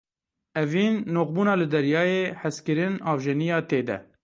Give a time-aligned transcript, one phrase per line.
[0.63, 3.97] Evîn; noqbûna li deryayê, hezkirin; avjeniya tê de.